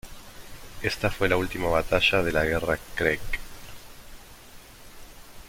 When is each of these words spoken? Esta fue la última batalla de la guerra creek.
Esta 0.81 1.11
fue 1.11 1.29
la 1.29 1.37
última 1.37 1.69
batalla 1.69 2.23
de 2.23 2.31
la 2.31 2.43
guerra 2.43 2.79
creek. 2.95 3.39